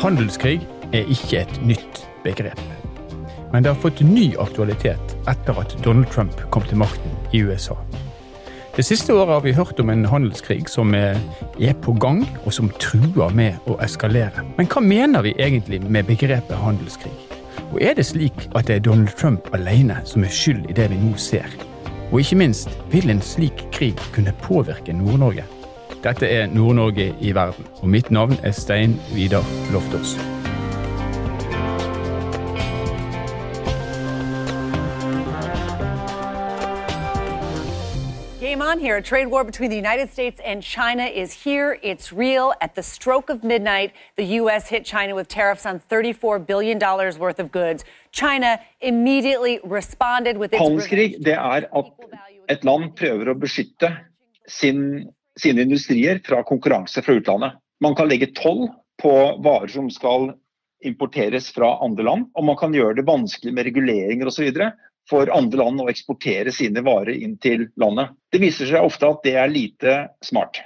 [0.00, 0.62] Handelskrig
[0.96, 2.60] er ikke et nytt begrep.
[3.52, 7.76] Men det har fått ny aktualitet etter at Donald Trump kom til makten i USA.
[8.76, 11.20] Det siste året har vi hørt om en handelskrig som er
[11.84, 14.46] på gang, og som truer med å eskalere.
[14.56, 17.12] Men hva mener vi egentlig med begrepet handelskrig?
[17.68, 20.88] Og er det slik at det er Donald Trump alene som er skyld i det
[20.94, 21.52] vi nå ser?
[22.08, 25.44] Og ikke minst, vil en slik krig kunne påvirke Nord-Norge?
[26.04, 30.16] Dette er Nord-Norge i verden, og mitt navn er Stein Vidar Loftaas.
[38.40, 38.96] Game on here.
[38.96, 41.78] A trade war between the United States and China is here.
[41.82, 42.54] It's real.
[42.62, 44.68] At the stroke of midnight, the U.S.
[44.68, 46.78] hit China with tariffs on $34 billion
[47.18, 47.84] worth of goods.
[48.10, 51.84] China immediately responded with its Handelskrig det er at
[52.48, 53.96] et land prøver å beskytte
[54.48, 57.58] sin, sine industrier fra konkurranse fra utlandet.
[57.80, 58.68] Man kan legge toll
[59.02, 60.32] på varer som skal
[60.84, 64.48] importeres fra andre land, og man kan gjøre det vanskelig med reguleringer osv
[65.10, 68.12] for andre land å eksportere sine varer inn til landet.
[68.30, 70.60] Det viser seg ofte at det er lite smart.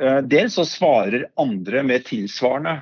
[0.00, 2.80] Eh, dels så svarer andre med tilsvarende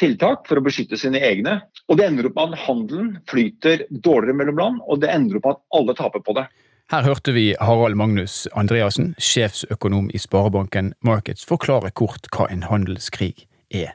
[0.00, 1.60] tiltak for å beskytte sine egne.
[1.88, 5.46] Og det ender opp med at handelen flyter dårligere mellom land, og det ender opp
[5.46, 6.46] med at alle taper på det.
[6.88, 13.42] Her hørte vi Harald Magnus Andreassen, sjefsøkonom i Sparebanken Markets, forklare kort hva en handelskrig
[13.68, 13.90] er.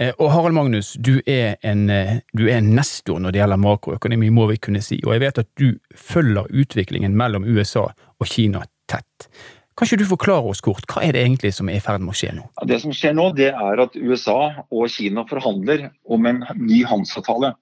[0.00, 3.60] Eh, og Harald Magnus, du er, en, eh, du er en nestor når det gjelder
[3.60, 8.30] makroøkonomi, må vi kunne si, og jeg vet at du følger utviklingen mellom USA og
[8.32, 9.28] Kina tett.
[9.76, 12.14] Kan ikke du forklare oss kort, hva er det egentlig som er i ferd med
[12.14, 12.46] å skje nå?
[12.64, 17.52] Det som skjer nå, det er at USA og Kina forhandler om en ny handelsavtale.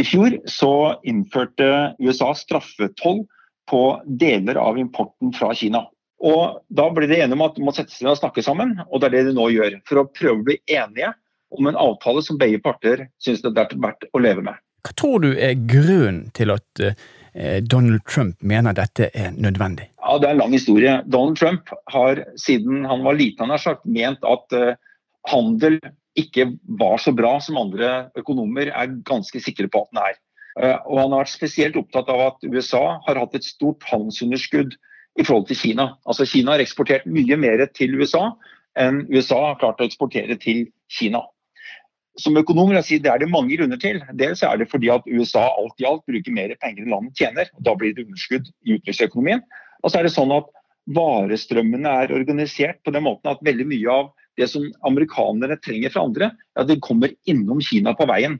[0.00, 0.72] I fjor så
[1.04, 1.68] innførte
[2.00, 3.26] USA straffetoll
[3.70, 3.82] på
[4.20, 5.86] deler av importen fra Kina.
[6.20, 8.76] Og Da ble de enige om at de må sette seg ned og snakke sammen,
[8.88, 9.78] og det er det de nå gjør.
[9.88, 11.14] For å prøve å bli enige
[11.56, 14.58] om en avtale som begge parter syns det er verdt å leve med.
[14.86, 19.90] Hva tror du er grunnen til at eh, Donald Trump mener dette er nødvendig?
[20.00, 20.94] Ja, Det er en lang historie.
[21.06, 24.72] Donald Trump har siden han var liten han har sagt, ment at uh,
[25.28, 25.78] handel
[26.18, 26.48] ikke
[26.80, 30.18] var så bra som andre økonomer er ganske sikre på at den er.
[30.60, 34.76] Uh, og Han har vært spesielt opptatt av at USA har hatt et stort handelsunderskudd
[35.18, 35.94] i forhold til Kina.
[36.06, 38.30] Altså Kina har eksportert mye mer til USA
[38.78, 41.24] enn USA har klart å eksportere til Kina.
[42.20, 43.98] Som økonom vil jeg si det er det mange grunner til.
[44.18, 47.50] Dels er det fordi at USA alt i alt bruker mer penger enn landet tjener.
[47.56, 49.42] og Da blir det underskudd i utenriksøkonomien.
[49.82, 50.50] Og så er det sånn at
[50.90, 56.04] varestrømmene er organisert på den måten at veldig mye av det som amerikanere trenger fra
[56.06, 58.38] andre, ja, det kommer innom Kina på veien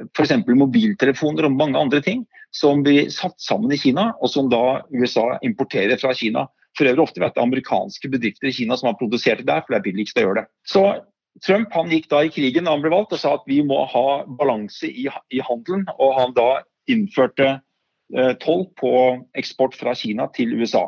[0.00, 0.32] f.eks.
[0.48, 5.38] mobiltelefoner og mange andre ting som blir satt sammen i Kina, og som da USA
[5.44, 6.46] importerer fra Kina.
[6.76, 9.80] For øvrig ofte vet amerikanske bedrifter i Kina som har produsert det der, for det
[9.80, 10.46] er billigst å gjøre det.
[10.68, 10.84] Så
[11.44, 13.82] Trump han gikk da i krigen da han ble valgt og sa at vi må
[13.88, 14.06] ha
[14.40, 15.86] balanse i, i handelen.
[15.98, 16.48] Og han da
[16.92, 18.92] innførte eh, toll på
[19.38, 20.86] eksport fra Kina til USA.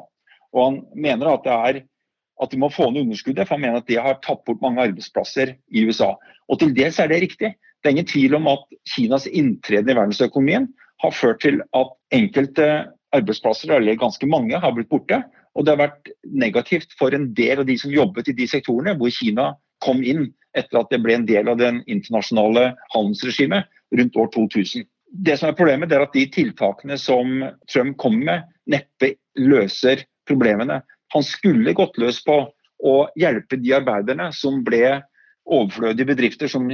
[0.55, 1.83] Og han mener at det er
[2.43, 4.83] at vi må få ned underskuddet, for han mener at det har tatt bort mange
[4.83, 6.15] arbeidsplasser i USA.
[6.51, 7.53] Og til dels er det riktig.
[7.85, 10.71] Det er ingen tvil om at Kinas inntreden i verdensøkonomien
[11.05, 12.69] har ført til at enkelte
[13.13, 15.21] arbeidsplasser, eller ganske mange, har blitt borte.
[15.55, 18.97] Og det har vært negativt for en del av de som jobbet i de sektorene
[18.97, 19.53] hvor Kina
[19.85, 23.69] kom inn etter at det ble en del av den internasjonale handelsregimet
[24.01, 24.89] rundt år 2000.
[25.29, 30.81] Det som er Problemet er at de tiltakene som Trump kommer med, neppe løser problemene.
[31.13, 32.47] Han skulle gått løs på
[32.85, 35.03] å hjelpe de arbeiderne som ble
[35.45, 36.71] overflødige bedrifter som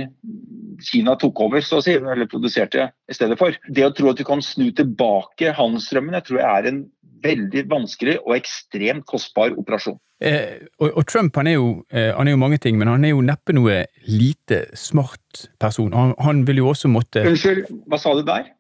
[0.80, 3.56] Kina tok over, så å si, eller produserte i stedet for.
[3.68, 6.80] Det å tro at du kan snu tilbake handelsstrømmene, tror jeg er en
[7.24, 9.98] veldig vanskelig og ekstremt kostbar operasjon.
[10.24, 13.04] Eh, og, og, Trump han er, jo, eh, han er, jo, mange ting, men han
[13.04, 15.92] er jo neppe noe lite smart person.
[15.96, 18.50] Han, han vil jo også måtte Unnskyld, hva sa du der?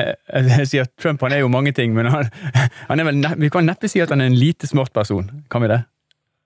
[0.00, 0.14] Eh,
[0.60, 2.28] jeg sier at Trump han er jo mange ting, men han,
[2.90, 5.28] han er vel, vi kan neppe si at han er en lite smart person.
[5.52, 5.82] Kan vi det?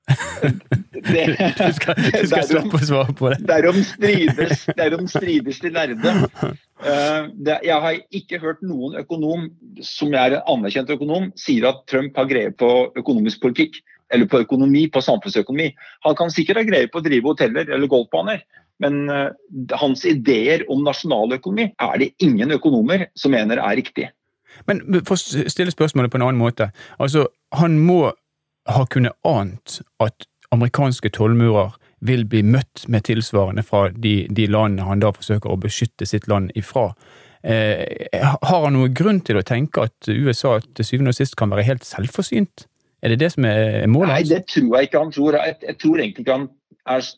[0.04, 1.24] Det,
[1.58, 3.38] du skal, du skal slippe å svare på det.
[3.48, 6.14] Derom strides, derom strides de lærde.
[7.34, 9.48] Det, jeg har ikke hørt noen økonom
[9.84, 12.70] som er en anerkjent økonom, sier at Trump har greie på
[13.00, 13.80] økonomisk politikk.
[14.12, 15.70] Eller på økonomi, på samfunnsøkonomi.
[16.04, 18.44] Han kan sikkert ha greie på å drive hoteller eller golfbaner.
[18.82, 19.30] Men uh,
[19.80, 24.10] hans ideer om nasjonaløkonomi er det ingen økonomer som mener er riktig.
[24.68, 26.68] Men for å stille spørsmålet på en annen måte.
[26.98, 28.12] Altså, Han må
[28.70, 31.74] har kunnet ant at amerikanske tollmurer
[32.04, 36.28] vil bli møtt med tilsvarende fra de, de, landene han da forsøker å beskytte sitt
[36.28, 36.90] land ifra.
[37.44, 37.84] Eh,
[38.20, 41.66] har han noen grunn til å tenke at USA til syvende og sist kan være
[41.68, 42.66] helt selvforsynt?
[43.04, 44.12] Er det det som er målet?
[44.14, 45.36] Nei, det tror jeg ikke han tror.
[45.36, 46.46] Jeg, jeg tror egentlig ikke han
[46.88, 47.08] er,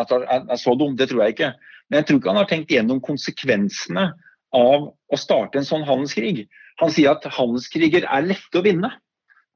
[0.00, 1.50] er, er, så dum, det tror jeg ikke.
[1.88, 4.06] Men jeg tror ikke han har tenkt gjennom konsekvensene
[4.56, 6.46] av å starte en sånn handelskrig.
[6.80, 8.92] Han sier at handelskriger er lette å vinne.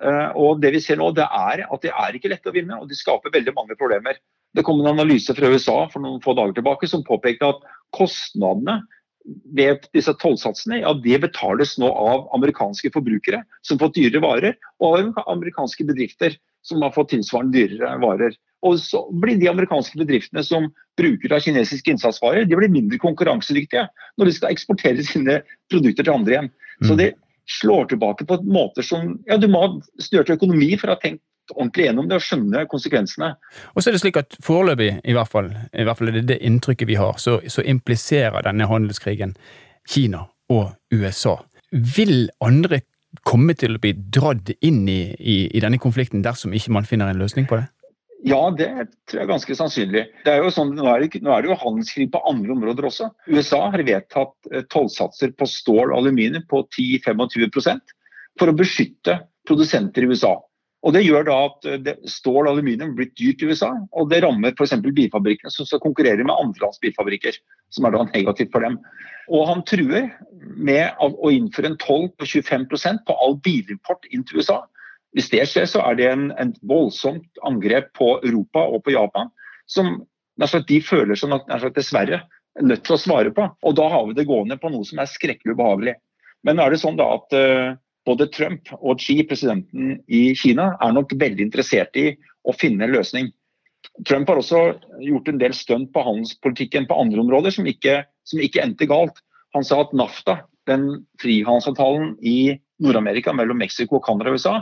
[0.04, 2.78] Eh, og det vi ser nå, det er at det er ikke lett å vinne,
[2.78, 4.20] og de skaper veldig mange problemer.
[4.56, 7.66] Det kom en analyse fra USA for noen få dager tilbake som påpekte at
[7.96, 8.80] kostnadene
[9.52, 14.54] ved disse tollsatsene ja, det betales nå av amerikanske forbrukere som har fått dyrere varer,
[14.80, 18.36] og av amerikanske bedrifter som har fått tilsvarende dyrere varer.
[18.66, 23.86] Og så blir de amerikanske bedriftene som bruker av kinesiske innsatsvarer, de blir mindre konkurransedyktige
[24.18, 25.40] når de skal eksportere sine
[25.70, 26.50] produkter til andre igjen.
[26.82, 26.98] Så mm.
[26.98, 27.12] det
[27.48, 31.24] slår tilbake på måter som ja, Du må ha større økonomi for å ha tenkt
[31.54, 33.30] ordentlig gjennom det og skjønne konsekvensene.
[33.72, 36.26] Og så er det slik at Foreløpig, i hvert fall, i hvert fall er det
[36.28, 39.32] det inntrykket vi har, så, så impliserer denne handelskrigen
[39.88, 41.38] Kina og USA.
[41.72, 42.82] Vil andre
[43.24, 47.08] komme til å bli dratt inn i, i, i denne konflikten dersom ikke man finner
[47.08, 47.68] en løsning på det?
[48.26, 48.66] Ja, det
[49.06, 50.02] tror jeg er ganske sannsynlig.
[50.24, 52.88] Det er jo sånn, nå, er det, nå er det jo handelskrig på andre områder
[52.88, 53.12] også.
[53.30, 57.94] USA har vedtatt eh, tollsatser på stål og aluminium på 10-25%
[58.40, 60.34] for å beskytte produsenter i USA.
[60.86, 64.24] Og Det gjør da at eh, stål og aluminium blir dyrt i USA, og det
[64.26, 64.74] rammer f.eks.
[64.82, 67.38] bilfabrikkene som skal konkurrere med andre lands bilfabrikker,
[67.74, 68.80] som er da negativt for dem.
[69.30, 70.10] Og Han truer
[70.56, 74.64] med å innføre en toll på 25% på all bilimport inn til USA.
[75.16, 79.30] Hvis det skjer, så er det en, en voldsomt angrep på Europa og på Japan,
[79.68, 80.02] som
[80.38, 82.22] de føler seg dessverre
[82.62, 83.46] nødt til å svare på.
[83.66, 85.96] Og da har vi det gående på noe som er skrekkelig ubehagelig.
[86.46, 87.78] Men er det sånn da at uh,
[88.08, 92.12] både Trump og Xi, presidenten i Kina, er nok veldig interessert i
[92.48, 93.32] å finne en løsning.
[94.06, 94.62] Trump har også
[95.02, 99.20] gjort en del stunt på handelspolitikken på andre områder som ikke, som ikke endte galt.
[99.56, 100.88] Han sa at NAFTA, den
[101.22, 104.58] frihandelsavtalen i Nord-Amerika mellom Mexico, Canada og USA,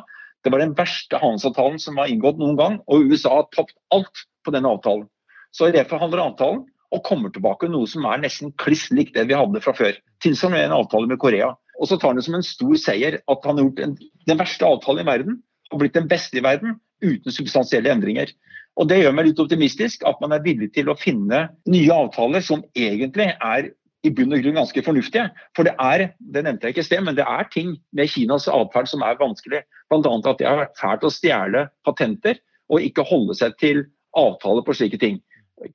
[0.46, 4.24] det var den verste handelsavtalen som var inngått noen gang, og USA har tapt alt
[4.46, 5.08] på denne avtalen.
[5.50, 6.64] Så reforhandler avtalen
[6.94, 9.96] og kommer tilbake noe som er nesten kliss likt det vi hadde fra før.
[10.22, 11.50] Tilsvarende en avtale med Korea.
[11.80, 13.96] Og så tar han det som en stor seier at han har gjort en,
[14.30, 15.40] den verste avtalen i verden
[15.72, 18.30] og blitt den beste i verden uten substansielle endringer.
[18.76, 22.44] Og Det gjør meg litt optimistisk at man er villig til å finne nye avtaler
[22.44, 23.72] som egentlig er
[24.06, 25.26] i bunn og grunn ganske fornuftige.
[25.56, 28.48] For det er det nevnte jeg ikke i sted, men det er ting med Kinas
[28.52, 29.62] atferd som er vanskelig.
[29.90, 30.14] Bl.a.
[30.16, 32.40] at de har vært fælt å stjele patenter
[32.72, 33.84] og ikke holde seg til
[34.16, 35.20] avtaler på slike ting.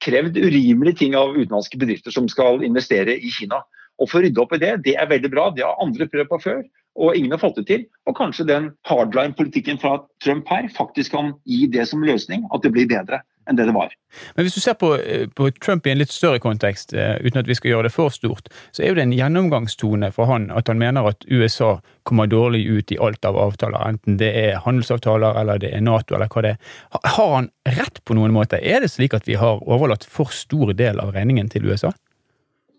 [0.04, 3.62] Krevd urimelige ting av utenlandske bedrifter som skal investere i Kina.
[4.01, 5.50] Og for å rydde opp i det, det er veldig bra.
[5.56, 6.62] Det har andre prøvd på før,
[6.99, 7.83] og ingen har fått det til.
[8.09, 12.73] Og kanskje den hardline-politikken fra Trump her faktisk kan gi det som løsning, at det
[12.75, 13.93] blir bedre enn det det var.
[14.35, 17.41] Men hvis du ser på, eh, på, Trump i en litt større kontekst, eh, uten
[17.41, 20.49] at vi skal gjøre det for stort, så er jo det en gjennomgangstone for han
[20.51, 24.61] at han mener at USA kommer dårlig ut i alt av avtaler, enten det er
[24.65, 26.75] handelsavtaler eller det er Nato eller hva det er.
[27.15, 28.61] Har han rett på noen måte?
[28.61, 31.91] Er det slik at vi har overlatt for stor del av regningen til USA?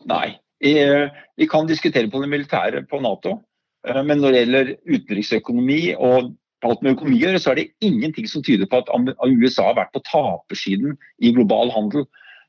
[0.07, 0.39] Nei.
[0.63, 3.41] Vi kan diskutere på det militære på Nato, eh,
[3.83, 6.33] men når det gjelder utenriksøkonomi og
[6.63, 8.91] alt med økonomi å gjøre, så er det ingenting som tyder på at
[9.27, 12.07] USA har vært på tapersiden i global handel.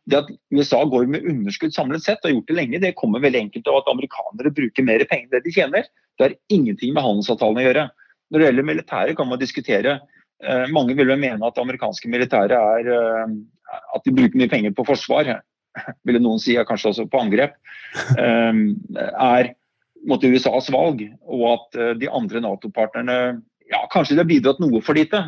[0.09, 3.23] Det at USA går med underskudd samlet sett, og har gjort det lenge, det kommer
[3.23, 5.87] veldig enkelt av at amerikanere bruker mer penger enn det de tjener.
[6.17, 7.87] Det har ingenting med handelsavtalen å gjøre.
[8.29, 9.95] Når det gjelder militæret, kan man diskutere.
[10.43, 13.35] Eh, mange vil vel mene at det amerikanske militæret er eh,
[13.95, 15.31] at de bruker mye penger på forsvar,
[16.05, 17.55] ville noen si, kanskje også på angrep,
[18.19, 18.63] eh,
[19.15, 19.53] er
[20.09, 23.17] måtte USAs valg, og at de andre Nato-partnerne
[23.71, 25.19] ja, kanskje de har bidratt noe for lite.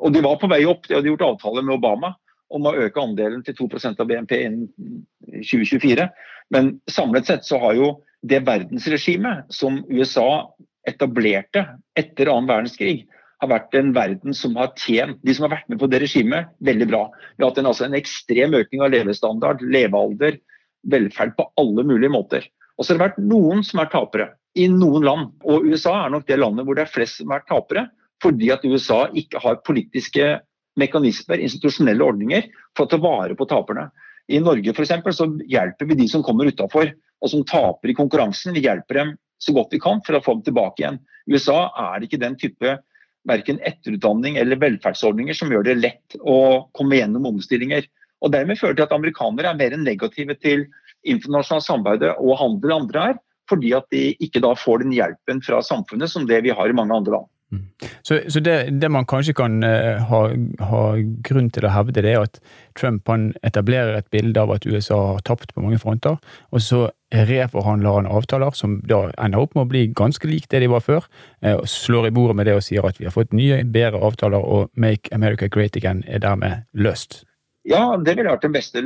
[0.00, 0.86] Og de var på vei opp.
[0.88, 2.14] De hadde gjort avtale med Obama
[2.54, 5.02] om å øke andelen til 2% av BNP innen
[5.42, 6.08] 2024.
[6.54, 7.90] Men samlet sett så har jo
[8.26, 10.46] det verdensregimet som USA
[10.86, 11.64] etablerte
[11.98, 13.04] etter annen verdenskrig,
[13.42, 16.52] har vært en verden som har tjent de som har vært med på det regimet,
[16.64, 17.02] veldig bra.
[17.36, 20.38] Vi har hatt en, altså en ekstrem økning av levestandard, levealder,
[20.88, 22.46] velferd på alle mulige måter.
[22.76, 25.30] Og så har det vært noen som er tapere i noen land.
[25.44, 27.86] Og USA er nok det landet hvor det er flest som er tapere,
[28.22, 30.28] fordi at USA ikke har politiske
[30.80, 33.88] mekanismer, institusjonelle ordninger, for å ta vare på taperne.
[34.32, 36.90] I Norge for eksempel, så hjelper vi de som kommer utafor
[37.22, 38.56] og som taper i konkurransen.
[38.56, 40.98] Vi hjelper dem så godt vi kan for å få dem tilbake igjen.
[41.26, 42.78] I USA er det ikke den type
[43.26, 47.86] verken etterutdanning eller velferdsordninger som gjør det lett å komme gjennom omstillinger.
[48.24, 50.66] Og Dermed fører det til at amerikanere er mer negative til
[51.06, 55.62] internasjonalt samarbeid og handel andre er fordi at de ikke da får den hjelpen fra
[55.62, 57.28] samfunnet som det vi har i mange andre land.
[57.52, 57.62] Mm.
[58.02, 60.20] Så, så det, det, man kanskje kan uh, ha,
[60.66, 60.80] ha,
[61.28, 62.40] grunn til å hevde, det er at
[62.78, 66.18] Trump han etablerer et bilde av at USA har tapt på mange fronter,
[66.50, 70.64] og så reforhandler han avtaler som da ender opp med å bli ganske lik det
[70.64, 71.06] de var før,
[71.46, 74.02] uh, og slår i bordet med det og sier at vi har fått nye, bedre
[74.02, 77.22] avtaler, og Make America Great Again er dermed løst.
[77.66, 78.82] Ja, det ville vært den beste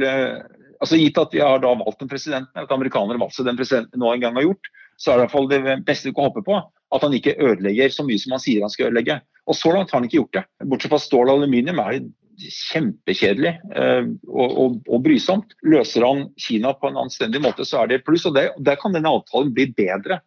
[0.81, 3.59] altså Gitt at vi har da valgt en president, at amerikanere har valgt seg den
[3.59, 4.71] presidenten nå en gang har gjort,
[5.01, 6.61] så er det i hvert fall det beste vi kan håpe på
[6.91, 9.21] at han ikke ødelegger så mye som han sier han skal ødelegge.
[9.51, 10.47] Og så langt har han ikke gjort det.
[10.71, 15.55] Bortsett fra stål og aluminium er det kjempekjedelig eh, og, og, og, brysomt.
[15.67, 18.27] Løser han Kina på en anstendig måte, så er det pluss.
[18.29, 20.21] Og det, der kan denne avtalen bli bedre.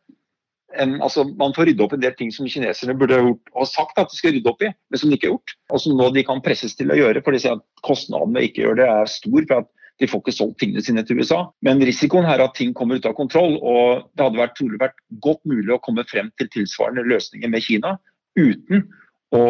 [0.79, 3.65] En, altså, man får rydde opp en del ting som kineserne burde ha, gjort, ha
[3.69, 5.55] sagt at de skal rydde opp i, men som de ikke har gjort.
[5.69, 8.50] Og som nå de kan presses til å gjøre, for de sier at kostnadene ved
[8.50, 9.50] ikke gjøre det er stor.
[9.51, 11.43] for at de får ikke solgt tingene sine til USA.
[11.65, 13.59] Men risikoen her er at ting kommer ut av kontroll.
[13.62, 17.65] og Det hadde vært, trolig vært godt mulig å komme frem til tilsvarende løsninger med
[17.65, 17.95] Kina
[18.39, 18.88] uten
[19.33, 19.43] å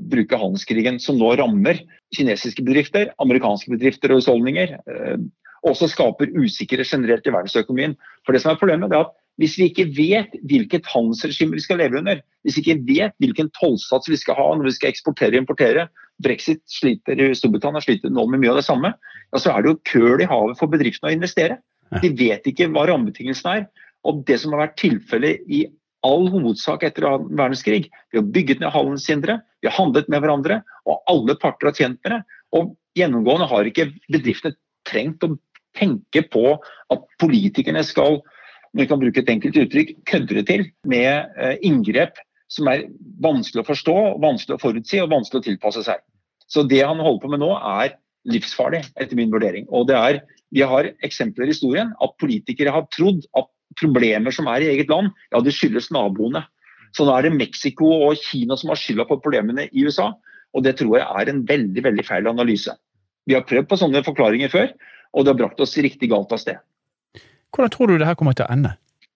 [0.00, 1.82] bruke handelskrigen som nå rammer
[2.16, 4.76] kinesiske bedrifter, amerikanske bedrifter og husholdninger.
[5.64, 7.96] Og også skaper usikkerhet generelt i verdensøkonomien.
[8.24, 11.80] For det som er problemet er at hvis vi ikke vet hvilket handelsregime vi skal
[11.82, 15.34] leve under, hvis vi ikke vet hvilken tollsats vi skal ha når vi skal eksportere
[15.34, 15.86] og importere,
[16.22, 19.72] Brexit sliter i Storbritannia sliter nå med mye av det samme, ja, så er det
[19.72, 21.58] jo køl i havet for bedriftene å investere.
[22.02, 23.66] De vet ikke hva rammebetingelsene er.
[24.06, 25.66] Og det som har vært tilfellet i
[26.06, 30.60] all hovedsak etter annen verdenskrig, vi har bygget ned handelshindre, vi har handlet med hverandre,
[30.86, 32.20] og alle parter har tjent med det.
[32.56, 35.34] Og gjennomgående har ikke bedriftene trengt å
[35.76, 36.54] tenke på
[36.94, 38.22] at politikerne skal
[38.72, 42.18] når vi kan bruke et enkelt uttrykk, kødre til med eh, inngrep
[42.52, 42.86] som er
[43.22, 46.02] vanskelig å forstå, vanskelig å forutsi og vanskelig å tilpasse seg.
[46.46, 47.96] Så det han holder på med nå er
[48.30, 49.66] livsfarlig, etter min vurdering.
[49.74, 50.22] Og det er,
[50.54, 53.48] Vi har eksempler i historien at politikere har trodd at
[53.80, 56.44] problemer som er i eget land, ja, det skyldes naboene.
[56.94, 60.12] Så nå er det Mexico og Kina som har skylda på problemene i USA.
[60.54, 62.72] Og det tror jeg er en veldig veldig feil analyse.
[63.26, 64.70] Vi har prøvd på sånne forklaringer før,
[65.12, 66.62] og det har brakt oss riktig galt av sted.
[67.54, 68.74] Hvordan tror du det her kommer til å ende?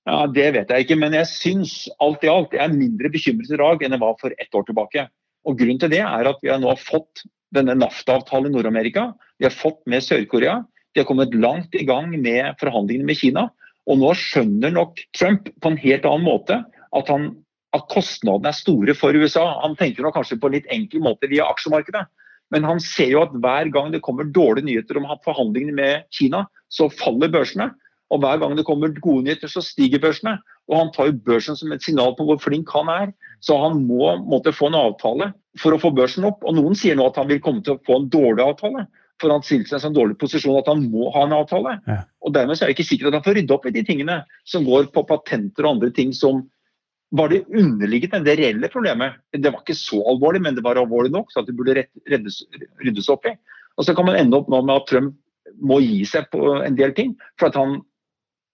[0.08, 3.50] Ja, Det vet jeg ikke, men jeg syns alt i alt jeg er mindre bekymret
[3.52, 5.06] i dag enn jeg var for ett år tilbake.
[5.46, 9.10] Og Grunnen til det er at vi har nå fått denne NAFTA-avtalen i Nord-Amerika.
[9.38, 10.60] Vi har fått med Sør-Korea.
[10.94, 13.48] De har kommet langt i gang med forhandlingene med Kina.
[13.90, 17.30] Og nå skjønner nok Trump på en helt annen måte at, han,
[17.76, 19.46] at kostnadene er store for USA.
[19.64, 22.06] Han tenker nok kanskje på en litt enkel måte via aksjemarkedet.
[22.50, 26.44] Men han ser jo at hver gang det kommer dårlige nyheter om forhandlingene med Kina,
[26.70, 27.70] så faller børsene.
[28.10, 30.36] Og hver gang det kommer gode nyheter, så stiger børsene.
[30.70, 33.12] Og han tar jo børsen som et signal på hvor flink han er.
[33.42, 36.42] Så han må måtte få en avtale for å få børsen opp.
[36.46, 38.86] Og noen sier nå at han vil komme til å få en dårlig avtale.
[39.20, 41.76] For han stilte seg i en sånn dårlig posisjon at han må ha en avtale.
[41.90, 42.00] Ja.
[42.24, 44.22] Og dermed så er det ikke sikkert at han får rydde opp i de tingene
[44.48, 46.46] som går på patenter og andre ting som
[47.18, 49.18] var det underliggende, det reelle problemet.
[49.34, 52.44] Det var ikke så alvorlig, men det var alvorlig nok så at det burde reddes,
[52.84, 53.34] ryddes opp i.
[53.78, 55.16] Og så kan man ende opp nå med at Trump
[55.60, 57.16] må gi seg på en del ting.
[57.40, 57.80] For at han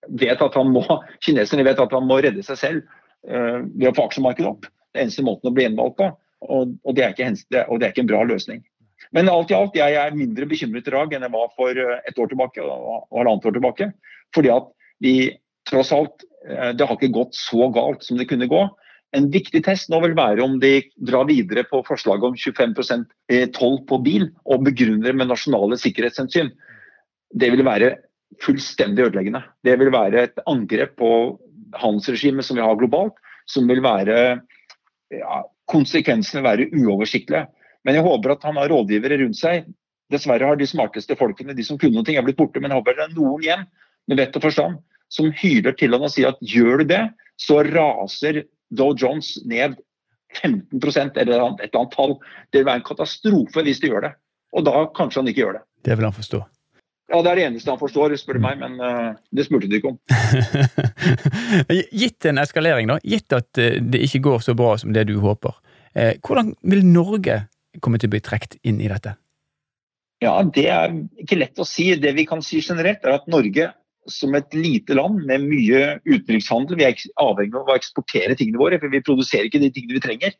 [0.08, 0.84] vet at han må,
[1.24, 2.86] kineserne vet at han må redde seg selv
[3.28, 4.68] uh, ved å få aksjemarkedet opp.
[4.68, 6.10] Det er eneste måten å bli gjenvalgt på,
[6.46, 7.30] og, og, det ikke,
[7.66, 8.62] og, det er ikke, en bra løsning.
[9.14, 11.98] Men alt i alt, jeg er mindre bekymret i dag enn jeg var for eh,
[12.08, 13.90] et år tilbake og, halvannet år tilbake.
[14.34, 14.72] Fordi at
[15.04, 15.14] vi
[15.68, 18.64] tross alt uh, Det har ikke gått så galt som det kunne gå.
[19.16, 23.06] En viktig test nå vil være om de drar videre på forslaget om 25%
[23.56, 26.50] toll på bil og begrunner med nasjonale sikkerhetshensyn.
[27.32, 27.94] Det vil være
[28.42, 29.42] fullstendig ødeleggende.
[29.64, 31.10] Det vil være et angrep på
[31.76, 33.16] handelsregimet som vi har globalt,
[33.48, 34.16] som vil være
[35.14, 37.46] ja, Konsekvensene vil være uoversiktlige.
[37.86, 39.64] Men jeg håper at han har rådgivere rundt seg.
[40.14, 42.62] Dessverre har de smarteste folkene, de som kunne noe, er blitt borte.
[42.62, 43.64] Men jeg håper det er noen igjen
[44.06, 44.78] med vett og forstand
[45.12, 47.02] som hyler til han og sier at gjør du det,
[47.38, 49.76] så raser Dow Jones ned
[50.40, 52.16] 15 eller et eller annet tall.
[52.50, 54.12] Det vil være en katastrofe hvis de gjør det.
[54.56, 55.64] Og da kanskje han ikke gjør det.
[55.86, 56.42] Det vil han forstå.
[57.06, 59.76] Ja, Det er det eneste han forstår, spør du meg, men uh, det spurte du
[59.78, 59.98] ikke om.
[62.02, 65.14] gitt en eskalering, da, gitt at uh, det ikke går så bra som det du
[65.22, 65.54] håper,
[65.94, 67.44] eh, hvordan vil Norge
[67.84, 69.14] komme til å bli trukket inn i dette?
[70.24, 71.92] Ja, Det er ikke lett å si.
[72.00, 73.70] Det vi kan si generelt, er at Norge
[74.10, 78.78] som et lite land med mye utenrikshandel, vi er avhengig av å eksportere tingene våre,
[78.82, 80.36] for vi produserer ikke de tingene vi trenger.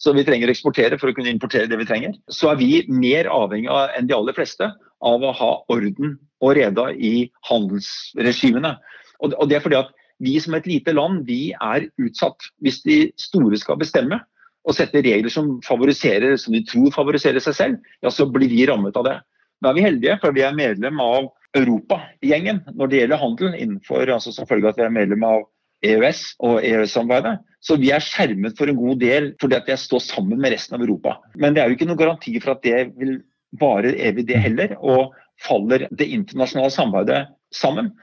[0.00, 2.14] Så vi trenger å eksportere for å kunne importere det vi trenger.
[2.32, 4.70] Så er vi mer avhengig av enn de aller fleste
[5.00, 8.74] av å ha orden og reda i handelsregimene.
[9.20, 12.50] Og det er fordi at vi som et lite land vi er utsatt.
[12.60, 14.20] Hvis de store skal bestemme
[14.68, 18.66] og sette regler som favoriserer, som de tror favoriserer seg selv, ja, så blir vi
[18.68, 19.16] rammet av det.
[19.60, 24.12] Da er vi heldige, for vi er medlem av Europagjengen når det gjelder handel, innenfor,
[24.12, 25.48] altså som følge av at vi er medlem av
[25.84, 27.40] EØS og EØS-samarbeidet.
[27.64, 30.76] Så vi er skjermet for en god del fordi at jeg står sammen med resten
[30.76, 31.16] av Europa.
[31.40, 33.18] Men det er jo ikke noen garanti for at det vil
[33.58, 37.94] varer evig det heller, og faller det internasjonale samarbeidet sammen,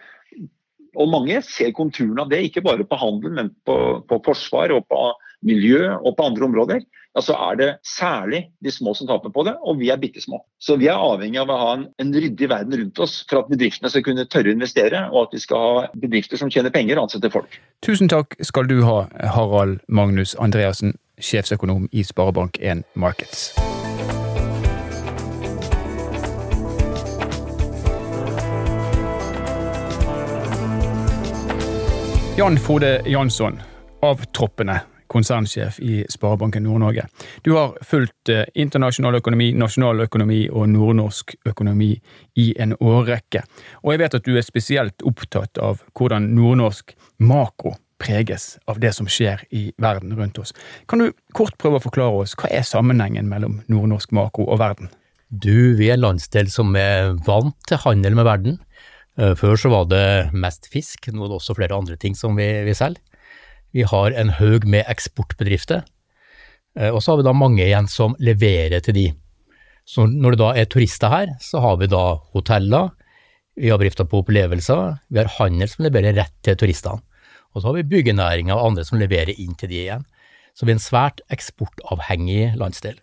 [0.98, 4.88] Og mange ser konturene av det, ikke bare på handel, men på, på forsvar og
[4.90, 5.02] på
[5.46, 6.82] miljø og på andre områder.
[7.14, 10.22] Ja, så er det særlig de små som taper på det, og vi er bitte
[10.22, 10.42] små.
[10.62, 13.50] Så vi er avhengig av å ha en, en ryddig verden rundt oss for at
[13.50, 16.98] bedriftene skal kunne tørre å investere, og at vi skal ha bedrifter som tjener penger
[16.98, 17.62] og ansetter folk.
[17.86, 19.04] Tusen takk skal du ha,
[19.38, 23.52] Harald Magnus Andreassen, sjefsøkonom i Sparebank1 Markets.
[32.38, 33.62] Jan Frode Jansson,
[34.02, 37.08] avtroppende konsernsjef i Sparebanken Nord-Norge.
[37.42, 41.96] Du har fulgt eh, internasjonal økonomi, nasjonal økonomi og nordnorsk økonomi
[42.38, 43.42] i en årrekke.
[43.82, 46.94] Og jeg vet at du er spesielt opptatt av hvordan nordnorsk
[47.26, 50.54] makro preges av det som skjer i verden rundt oss.
[50.86, 54.94] Kan du kort prøve å forklare oss hva er sammenhengen mellom nordnorsk makro og verden?
[55.34, 58.62] Du, vi er en landsdel som er vant til handel med verden.
[59.18, 62.38] Eh, før så var det mest fisk, nå er det også flere andre ting som
[62.38, 63.02] vi, vi selger.
[63.76, 65.82] Vi har en haug med eksportbedrifter,
[66.78, 69.08] eh, og så har vi da mange igjen som leverer til de.
[69.88, 72.06] Så når det da er turister her, så har vi da
[72.36, 72.94] hoteller,
[73.58, 77.02] vi har bedrifter på opplevelser, vi har handel som leverer rett til turistene.
[77.56, 80.04] Og så har vi byggenæringa og andre som leverer inn til de igjen.
[80.54, 83.00] Så vi er en svært eksportavhengig landsdel.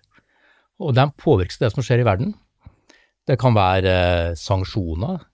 [0.79, 2.37] Og de påvirkes det som skjer i verden.
[3.27, 5.25] Det kan være eh, sanksjoner,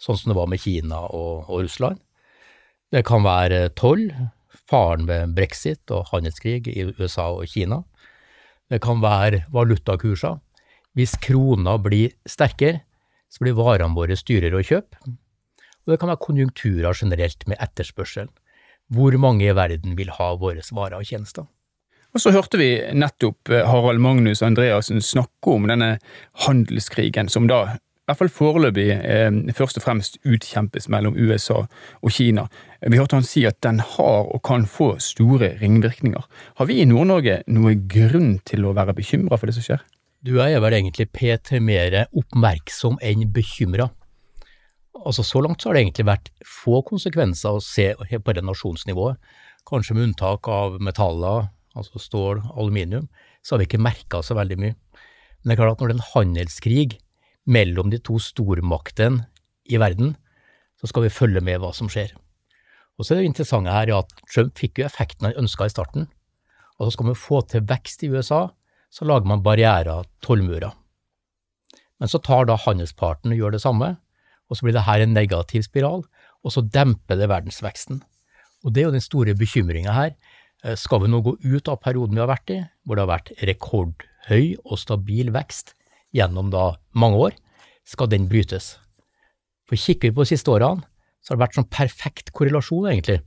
[0.00, 2.00] sånn som det var med Kina og, og Russland.
[2.92, 4.08] Det kan være toll,
[4.70, 7.82] faren ved brexit og handelskrig i USA og Kina.
[8.70, 10.38] Det kan være valutakurser.
[10.96, 12.82] Hvis krona blir sterkere,
[13.30, 15.02] så blir varene våre dyrere å kjøpe.
[15.86, 18.30] Og det kan være konjunkturer generelt med etterspørsel.
[18.94, 21.46] Hvor mange i verden vil ha våre varer og tjenester?
[22.14, 25.98] Og så hørte vi nettopp Harald Magnus Andreassen snakke om denne
[26.46, 27.76] handelskrigen, som da
[28.06, 32.46] hvert fall foreløpig eh, først og fremst utkjempes mellom USA og Kina.
[32.86, 36.22] Vi hørte han si at den har og kan få store ringvirkninger.
[36.58, 39.82] Har vi i Nord-Norge noe grunn til å være bekymra for det som skjer?
[40.26, 43.90] Du er vel egentlig pt mer oppmerksom enn bekymra.
[44.96, 49.18] Altså, så langt så har det egentlig vært få konsekvenser å se på det nasjonsnivået.
[49.66, 53.10] Kanskje med unntak av metaller, altså stål, aluminium,
[53.42, 54.76] så har vi ikke merka så veldig mye.
[55.42, 56.96] Men det er klart at når det er en handelskrig
[57.46, 59.26] mellom de to stormaktene
[59.70, 60.14] i verden,
[60.80, 62.12] så skal vi følge med hva som skjer.
[62.96, 66.08] Og så er det interessante her at Trump fikk jo effekten han ønska i starten.
[66.76, 68.46] Og så skal vi få til vekst i USA,
[68.92, 70.72] så lager man barrierer, tollmurer.
[72.00, 73.94] Men så tar da handelsparten og gjør det samme,
[74.46, 76.04] og så blir det her en negativ spiral,
[76.44, 78.02] og så demper det verdensveksten.
[78.64, 80.12] Og det er jo den store bekymringa her.
[80.64, 83.12] Eh, skal vi nå gå ut av perioden vi har vært i, hvor det har
[83.12, 85.74] vært rekordhøy og stabil vekst,
[86.16, 87.38] gjennom da mange år,
[87.86, 88.74] skal den brytes.
[89.66, 90.86] For kikker vi på de siste årene,
[91.22, 93.20] så har det vært sånn perfekt korrelasjon, egentlig.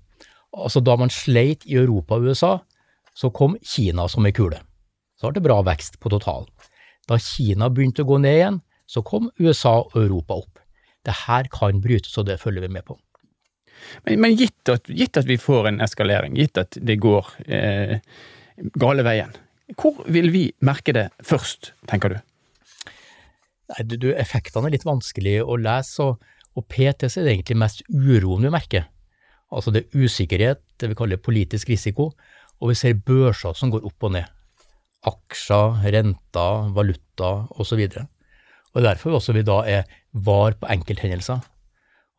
[0.55, 2.53] Altså Da man sleit i Europa og USA,
[3.13, 4.61] så kom Kina som ei kule.
[5.19, 6.47] Så har det bra vekst på totalen.
[7.09, 10.61] Da Kina begynte å gå ned igjen, så kom USA og Europa opp.
[11.05, 12.95] Det her kan brytes, og det følger vi med på.
[14.05, 17.99] Men, men gitt, at, gitt, at, vi får en eskalering, gitt at det går eh,
[18.79, 19.35] gale veien,
[19.79, 22.19] hvor vil vi merke det først, tenker du?
[23.69, 26.23] Nei, du, Effektene er litt vanskelig å lese, og,
[26.57, 28.87] og PT så er det egentlig mest uroen vi merker.
[29.53, 32.11] Altså det er usikkerhet, det vi kaller politisk risiko,
[32.59, 34.27] og vi ser børser som går opp og ned.
[35.09, 37.29] Aksjer, renter, valuta
[37.61, 37.85] osv.
[38.75, 41.39] Og derfor også vi da er var på enkelthendelser.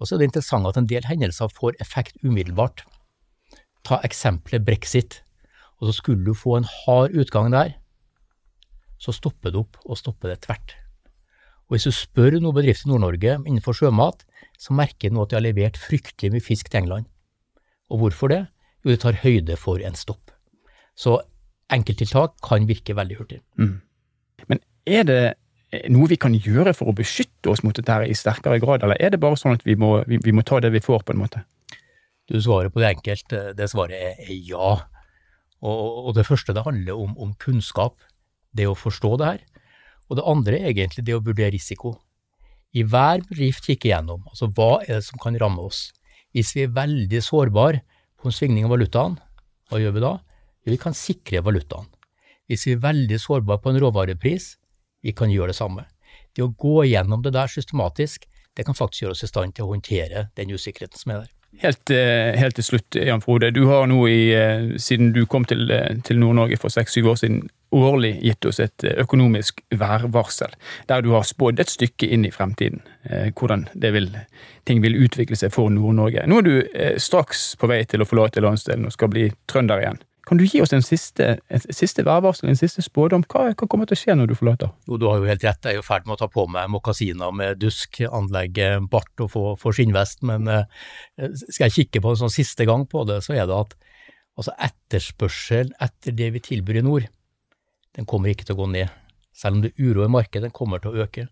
[0.00, 2.86] Og så er det interessant at en del hendelser får effekt umiddelbart.
[3.84, 5.20] Ta eksempelet brexit.
[5.80, 7.76] Og så skulle du få en hard utgang der,
[9.00, 10.74] så stopper det opp, og stopper det tvert.
[11.70, 14.24] Og Hvis du spør noen bedrifter i Nord-Norge innenfor sjømat,
[14.58, 17.06] så merker de at de har levert fryktelig mye fisk til England.
[17.94, 18.40] Og hvorfor det?
[18.82, 20.32] Jo, det tar høyde for en stopp.
[20.98, 21.20] Så
[21.70, 23.38] enkelttiltak kan virke veldig hurtig.
[23.54, 23.78] Mm.
[24.50, 25.22] Men er det
[25.94, 29.14] noe vi kan gjøre for å beskytte oss mot dette i sterkere grad, eller er
[29.14, 31.22] det bare sånn at vi må, vi, vi må ta det vi får, på en
[31.22, 31.44] måte?
[32.30, 33.36] Du svarer på det enkelt.
[33.54, 34.74] Det svaret er ja.
[35.62, 35.78] Og,
[36.10, 38.02] og det første det handler om, om kunnskap.
[38.50, 39.46] Det å forstå det her.
[40.10, 41.94] Og det andre er egentlig det å vurdere risiko.
[42.74, 45.88] I hver bedrift kikke gjennom, altså hva er det som kan ramme oss.
[46.34, 47.82] Hvis vi er veldig sårbare
[48.20, 49.16] på en svingning av valutaen,
[49.70, 50.12] hva gjør vi da?
[50.66, 51.88] Vi kan sikre valutaen.
[52.50, 54.52] Hvis vi er veldig sårbare på en råvarepris,
[55.02, 55.86] vi kan gjøre det samme.
[56.34, 59.66] Det å gå gjennom det der systematisk, det kan faktisk gjøre oss i stand til
[59.66, 61.30] å håndtere den usikkerheten som er der.
[61.60, 63.50] Helt, eh, helt til slutt, Jan Frode.
[63.54, 67.18] Du har nå, i, eh, siden du kom til, eh, til Nord-Norge for seks-syv år
[67.18, 70.52] siden, årlig gitt oss et økonomisk værvarsel,
[70.90, 72.82] der du har spådd et stykke inn i fremtiden.
[73.38, 74.10] Hvordan vil,
[74.68, 76.26] ting vil utvikle seg for Nord-Norge.
[76.26, 76.54] Nå er du
[77.00, 80.02] straks på vei til å forlate landsdelen og skal bli trønder igjen.
[80.30, 83.24] Kan du gi oss en siste, en siste værvarsel, en siste spådom?
[83.26, 84.70] Hva, hva, kommer til å skje når du forlater?
[84.86, 86.68] Jo, Du har jo helt rett, jeg er jo i med å ta på meg
[86.70, 90.68] mokasiner med dusk, anlegge bart og få, få skinnvest, men eh,
[91.40, 93.74] skal jeg kikke på en sånn siste gang på det, så er det at
[94.38, 97.08] altså etterspørsel etter det vi tilbyr i nord,
[97.96, 98.90] den kommer ikke til å gå ned.
[99.34, 101.26] Selv om det uroer markedet, den kommer til å øke.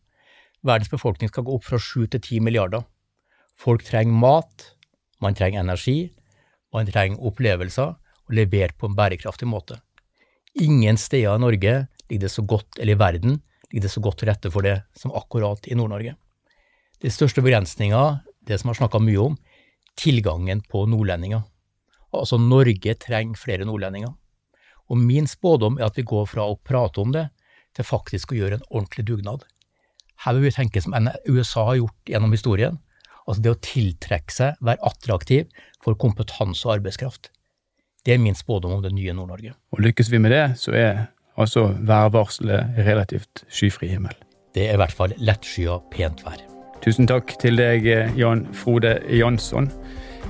[0.66, 2.84] Verdens befolkning skal gå opp fra 7 til 10 milliarder.
[3.58, 4.72] Folk trenger mat,
[5.22, 6.12] man trenger energi,
[6.74, 9.78] man trenger opplevelser og levert på en bærekraftig måte.
[10.58, 11.74] Ingen steder i Norge
[12.08, 13.38] ligger det så godt, eller i verden
[13.70, 16.16] ligger det så godt til rette for det som akkurat i Nord-Norge.
[17.02, 19.36] Den største begrensninga, det som jeg har snakka mye om,
[19.98, 21.44] tilgangen på nordlendinger.
[22.14, 24.14] Altså Norge trenger flere nordlendinger.
[24.88, 27.28] Og min spådom er at vi går fra å prate om det,
[27.76, 29.44] til faktisk å gjøre en ordentlig dugnad.
[30.24, 30.96] Her vil vi tenke som
[31.28, 32.78] USA har gjort gjennom historien.
[33.28, 35.50] Altså det å tiltrekke seg, være attraktiv
[35.84, 37.30] for kompetanse og arbeidskraft.
[38.06, 39.52] Det er min spådom om det nye Nord-Norge.
[39.76, 41.04] Og Lykkes vi med det, så er
[41.38, 44.16] altså værvarselet relativt skyfri himmel.
[44.56, 46.40] Det er i hvert fall lettskya, pent vær.
[46.82, 47.86] Tusen takk til deg,
[48.18, 49.68] Jan Frode Jansson.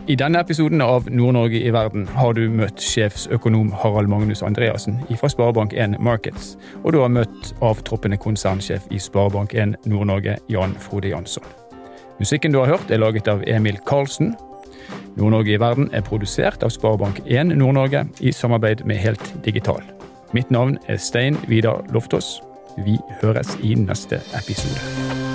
[0.07, 5.29] I denne episoden av Nord-Norge i verden har du møtt sjefsøkonom Harald Magnus Andreassen fra
[5.29, 11.45] Sparebank1 Markets, og du har møtt avtroppende konsernsjef i Sparebank1 Nord-Norge, Jan Frode Jansson.
[12.19, 14.35] Musikken du har hørt, er laget av Emil Karlsen,
[15.19, 19.83] Nord-Norge i verden er produsert av Sparebank1 Nord-Norge i samarbeid med Helt Digital.
[20.33, 22.39] Mitt navn er Stein Vidar Loftaas.
[22.85, 25.28] Vi høres i neste episode.